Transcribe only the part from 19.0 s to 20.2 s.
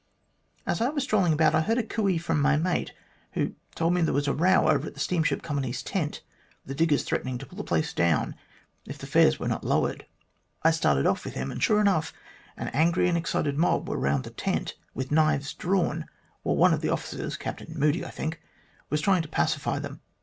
trying to pacify them.